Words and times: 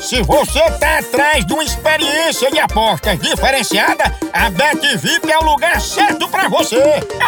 Se 0.00 0.20
você 0.22 0.60
tá 0.78 0.98
atrás 0.98 1.46
de 1.46 1.52
uma 1.54 1.64
experiência 1.64 2.50
de 2.50 2.58
apostas 2.58 3.18
diferenciada, 3.18 4.14
a 4.32 4.50
BetVip 4.50 5.30
é 5.30 5.38
o 5.38 5.44
lugar 5.44 5.80
certo 5.80 6.28
pra 6.28 6.48
você. 6.48 6.76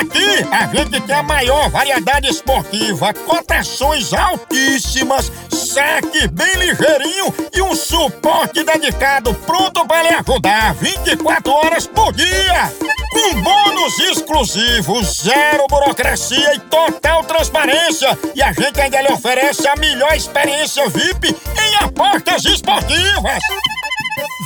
Aqui 0.00 0.46
a 0.52 0.66
gente 0.66 1.00
tem 1.00 1.16
a 1.16 1.22
maior 1.22 1.68
variedade 1.70 2.28
esportiva, 2.28 3.12
cotações 3.14 4.12
altíssimas, 4.12 5.32
saque 5.50 6.28
bem 6.28 6.54
ligeirinho 6.54 7.34
e 7.52 7.62
um 7.62 7.74
suporte 7.74 8.62
dedicado 8.62 9.34
pronto 9.46 9.84
para 9.86 10.02
lhe 10.02 10.14
ajudar 10.14 10.74
24 10.74 11.52
horas 11.52 11.86
por 11.86 12.12
dia. 12.12 12.72
Com 13.18 13.42
bônus 13.42 13.98
exclusivos, 13.98 15.22
zero 15.24 15.66
burocracia 15.68 16.54
e 16.54 16.60
total 16.60 17.24
transparência. 17.24 18.16
E 18.32 18.40
a 18.40 18.52
gente 18.52 18.80
ainda 18.80 19.00
lhe 19.00 19.12
oferece 19.12 19.66
a 19.66 19.74
melhor 19.74 20.14
experiência 20.14 20.88
VIP 20.88 21.28
em 21.28 21.84
apostas 21.84 22.44
esportivas. 22.44 23.42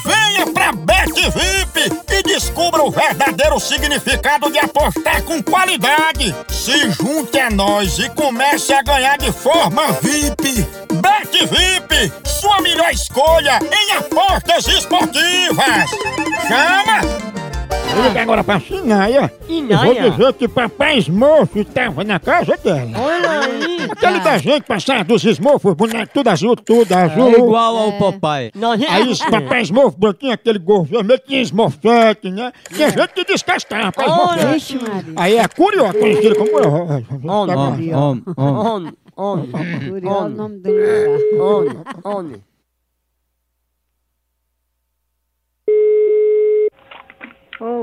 Venha 0.06 0.46
pra 0.54 0.72
Bet 0.72 1.12
VIP 1.12 2.14
e 2.14 2.22
descubra 2.22 2.82
o 2.82 2.90
verdadeiro 2.90 3.60
significado 3.60 4.50
de 4.50 4.58
apostar 4.58 5.22
com 5.24 5.42
qualidade. 5.42 6.34
Se 6.48 6.90
junte 6.92 7.38
a 7.38 7.50
nós 7.50 7.98
e 7.98 8.08
comece 8.08 8.72
a 8.72 8.82
ganhar 8.82 9.18
de 9.18 9.30
forma 9.32 9.92
VIP. 10.00 10.66
Bet 10.94 11.46
VIP, 11.46 12.12
sua 12.24 12.62
melhor 12.62 12.90
escolha 12.90 13.58
em 13.70 13.92
apostas 13.92 14.66
esportivas. 14.66 15.90
Chama! 16.48 17.31
Vou 17.94 18.02
ligar 18.08 18.22
agora 18.22 18.44
pra 18.44 18.60
Sinaia. 18.60 19.32
Eu 19.48 19.78
vou 19.78 19.94
dizer 20.10 20.32
que 20.34 20.48
papai 20.48 20.98
Smurf 20.98 21.56
estava 21.60 22.02
na 22.04 22.18
casa 22.18 22.56
dela. 22.56 22.90
Olha 22.98 23.30
aí! 23.40 23.88
Aquele 23.90 24.20
desenho 24.20 24.60
que 24.62 24.68
passava 24.68 25.04
dos 25.04 25.22
Smurfs, 25.24 25.74
boneco 25.74 26.12
tudo 26.14 26.28
azul, 26.28 26.56
tudo 26.56 26.92
É 26.92 26.96
azul. 27.02 27.30
igual 27.30 27.76
ao 27.76 27.92
papai. 27.92 28.50
Aí 28.88 29.10
esse 29.10 29.28
papai 29.30 29.62
Smurf 29.62 29.96
branquinho, 29.98 30.32
aquele 30.32 30.58
gorro 30.58 30.84
vermelho, 30.84 31.20
tinha 31.26 31.40
Smurfette, 31.42 32.30
né? 32.30 32.52
Tinha 32.74 32.90
gente 32.90 33.08
que 33.14 33.24
descastava 33.24 33.92
papai 33.92 34.56
Smurfette. 34.56 34.78
Aí 35.16 35.36
é 35.36 35.46
curioso, 35.48 35.92
conhecido 35.94 36.36
como 36.36 36.50
curioso. 36.50 36.76
Homem, 36.76 37.06
Homem, 37.24 37.94
homem, 37.94 38.22
homem. 38.36 38.92
Homem, 39.14 39.50
é 40.02 40.08
o 40.08 40.28
nome 40.30 40.58
dele. 40.60 41.38
homem, 41.38 41.76
homem. 42.02 42.42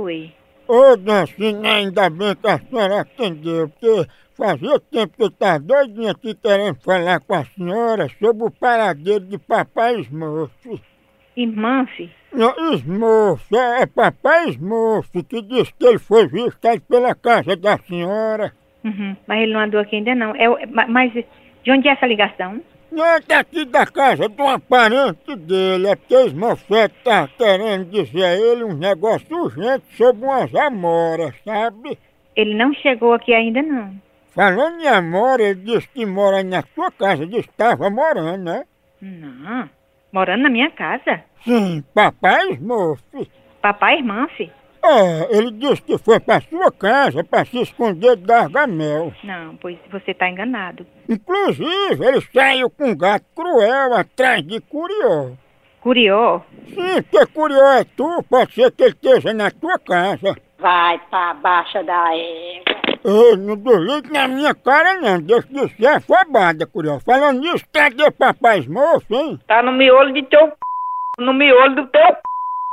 Oi. 0.10 0.32
Ô, 0.68 0.98
Dancina, 0.98 1.76
ainda 1.76 2.10
bem 2.10 2.36
que 2.36 2.48
a 2.48 2.58
senhora 2.58 3.02
atendeu, 3.02 3.70
porque 3.70 4.10
fazia 4.36 4.80
tempo 4.80 5.16
que 5.16 5.22
eu 5.24 5.28
estava 5.28 5.60
doidinha 5.60 6.12
aqui 6.12 6.34
querendo 6.34 6.82
falar 6.82 7.20
com 7.20 7.36
a 7.36 7.46
senhora 7.46 8.08
sobre 8.20 8.44
o 8.44 8.50
paradeiro 8.50 9.26
de 9.26 9.38
papai 9.38 10.00
Smurf. 10.00 10.52
Fi? 11.96 12.10
Não, 12.34 12.74
Smurf, 12.74 13.56
é, 13.56 13.84
é 13.84 13.86
papai 13.86 14.50
Smurf 14.50 15.12
que 15.12 15.44
disse 15.44 15.72
que 15.76 15.86
ele 15.86 16.00
foi 16.00 16.28
visto 16.28 16.58
pela 16.88 17.14
casa 17.14 17.56
da 17.56 17.78
senhora. 17.78 18.52
Uhum. 18.84 19.16
Mas 19.28 19.44
ele 19.44 19.54
não 19.54 19.60
andou 19.60 19.80
aqui 19.80 19.98
ainda 19.98 20.16
não. 20.16 20.36
É, 20.36 20.66
mas 20.88 21.14
de 21.14 21.72
onde 21.72 21.88
é 21.88 21.92
essa 21.92 22.08
ligação? 22.08 22.60
Não, 22.92 23.06
é 23.06 23.20
daqui 23.20 23.66
da 23.66 23.86
casa 23.86 24.28
de 24.28 24.42
uma 24.42 24.60
parente 24.60 25.36
dele, 25.36 25.88
é 25.88 25.96
porque 25.96 26.16
o 26.16 26.26
Smurfette 26.26 26.96
tá 27.04 27.28
querendo 27.28 27.86
dizer 27.86 28.24
a 28.24 28.36
ele 28.36 28.64
um 28.64 28.74
negócio 28.74 29.36
urgente 29.38 29.86
sobre 29.96 30.26
umas 30.26 30.54
amoras, 30.56 31.36
sabe? 31.46 31.98
Ele 32.36 32.56
não 32.56 32.74
chegou 32.74 33.14
aqui 33.14 33.34
ainda 33.34 33.62
não. 33.62 33.94
Falando 34.34 34.82
em 34.82 34.88
amora, 34.88 35.44
ele 35.44 35.62
disse 35.62 35.88
que 35.90 36.06
mora 36.06 36.44
na 36.44 36.64
sua 36.74 36.92
casa, 36.92 37.26
disse 37.26 37.44
que 37.44 37.50
estava 37.50 37.90
morando, 37.90 38.44
né? 38.44 38.64
Não. 39.02 39.70
Morando 40.12 40.44
na 40.44 40.50
minha 40.50 40.72
casa? 40.72 41.24
Sim, 41.44 41.84
papai 41.94 42.54
Smurf. 42.54 43.04
Papai 43.62 44.00
fi? 44.36 44.52
É, 44.92 45.38
ele 45.38 45.52
disse 45.52 45.84
que 45.84 45.98
foi 46.00 46.20
pra 46.20 46.42
sua 46.42 46.72
casa 46.72 47.24
pra 47.24 47.46
se 47.46 47.62
esconder 47.62 48.16
de 48.16 48.26
Gargamel. 48.26 49.14
Não, 49.24 49.56
pois 49.58 49.78
você 49.92 50.16
tá 50.16 50.28
enganado. 50.28 50.84
Inclusive, 51.08 52.04
ele 52.04 52.22
saiu 52.34 52.72
com 52.72 52.86
um 52.86 52.98
gato 52.98 53.26
cruel 53.36 53.94
atrás 53.94 54.42
de 54.42 54.60
Curió. 54.62 55.34
Curió? 55.80 56.42
Sim, 56.70 57.04
porque 57.04 57.26
Curió 57.28 57.64
é 57.74 57.84
tu, 57.84 58.24
pode 58.28 58.54
ser 58.54 58.72
que 58.72 58.84
ele 58.84 58.94
esteja 58.94 59.32
na 59.32 59.52
tua 59.52 59.78
casa. 59.78 60.36
Vai 60.58 61.00
pra 61.10 61.36
baixa 61.36 61.84
da 61.84 62.16
égua. 62.16 62.80
Ei, 63.06 63.38
não 63.38 63.56
desligue 63.56 64.12
na 64.12 64.28
minha 64.28 64.56
cara 64.56 65.00
não, 65.00 65.22
deixa 65.22 65.48
de 65.48 65.70
ser 65.76 65.88
afobada, 65.88 66.66
Curió. 66.66 67.00
Falando 67.00 67.42
nisso, 67.42 67.64
cadê 67.72 68.10
papai 68.10 68.60
Smurf, 68.60 69.06
hein? 69.14 69.40
Tá 69.48 69.62
no 69.62 69.72
miolo 69.72 70.12
de 70.12 70.24
teu 70.24 70.48
c... 70.48 70.54
no 71.20 71.34
miolo 71.34 71.76
do 71.76 71.88
teu 71.88 72.02
c... 72.02 72.18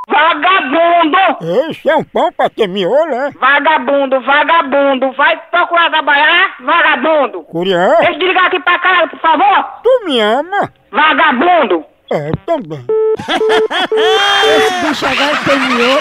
Vagabundo! 0.08 1.16
Ei, 1.40 1.70
Isso 1.70 1.88
é 1.90 1.96
um 1.96 2.04
pão 2.04 2.32
pra 2.32 2.48
ter 2.48 2.66
miolo, 2.68 3.12
é? 3.14 3.30
Vagabundo, 3.32 4.20
vagabundo! 4.20 5.12
Vai 5.12 5.36
procurar 5.50 5.90
trabalhar, 5.90 6.54
vagabundo! 6.60 7.42
Curió, 7.44 7.96
Deixa 7.98 8.12
eu 8.12 8.18
ligar 8.28 8.46
aqui 8.46 8.60
pra 8.60 8.78
casa, 8.78 9.08
por 9.08 9.18
favor! 9.20 9.64
tu 9.82 10.04
me 10.06 10.20
ama? 10.20 10.72
Vagabundo! 10.90 11.84
É, 12.12 12.28
eu 12.28 12.36
também. 12.46 12.84
Esse 14.56 14.86
bicho 14.86 15.06
agora 15.06 15.36
tem 15.44 15.58
miolo. 15.58 16.00